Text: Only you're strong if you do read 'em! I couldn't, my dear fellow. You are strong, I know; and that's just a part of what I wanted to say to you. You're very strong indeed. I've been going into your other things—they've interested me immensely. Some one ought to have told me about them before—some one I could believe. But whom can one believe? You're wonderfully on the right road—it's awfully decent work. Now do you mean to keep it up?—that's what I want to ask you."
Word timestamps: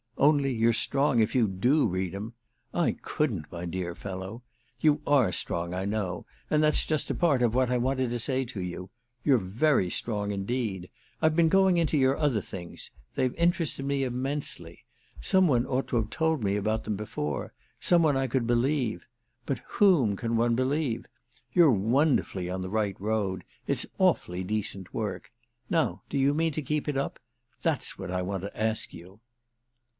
Only 0.17 0.51
you're 0.53 0.73
strong 0.73 1.19
if 1.19 1.33
you 1.35 1.47
do 1.47 1.87
read 1.87 2.13
'em! 2.13 2.33
I 2.73 2.95
couldn't, 3.01 3.51
my 3.51 3.65
dear 3.65 3.93
fellow. 3.95 4.43
You 4.79 5.01
are 5.05 5.31
strong, 5.31 5.73
I 5.73 5.85
know; 5.85 6.25
and 6.49 6.61
that's 6.61 6.85
just 6.85 7.09
a 7.11 7.15
part 7.15 7.41
of 7.41 7.53
what 7.55 7.69
I 7.71 7.77
wanted 7.77 8.09
to 8.11 8.19
say 8.19 8.45
to 8.45 8.61
you. 8.61 8.89
You're 9.23 9.39
very 9.39 9.89
strong 9.89 10.31
indeed. 10.31 10.89
I've 11.21 11.35
been 11.35 11.49
going 11.49 11.77
into 11.77 11.97
your 11.97 12.17
other 12.17 12.41
things—they've 12.41 13.33
interested 13.35 13.85
me 13.85 14.03
immensely. 14.03 14.85
Some 15.21 15.47
one 15.47 15.65
ought 15.65 15.87
to 15.89 15.95
have 15.97 16.09
told 16.11 16.43
me 16.43 16.55
about 16.55 16.83
them 16.83 16.95
before—some 16.95 18.01
one 18.03 18.17
I 18.17 18.27
could 18.27 18.47
believe. 18.47 19.05
But 19.47 19.59
whom 19.79 20.15
can 20.15 20.35
one 20.35 20.55
believe? 20.55 21.05
You're 21.53 21.71
wonderfully 21.71 22.49
on 22.49 22.61
the 22.61 22.69
right 22.69 22.99
road—it's 22.99 23.85
awfully 23.97 24.43
decent 24.43 24.93
work. 24.93 25.31
Now 25.69 26.03
do 26.09 26.17
you 26.17 26.33
mean 26.35 26.53
to 26.53 26.61
keep 26.61 26.87
it 26.87 26.97
up?—that's 26.97 27.97
what 27.99 28.09
I 28.11 28.21
want 28.23 28.43
to 28.43 28.59
ask 28.61 28.93
you." 28.93 29.19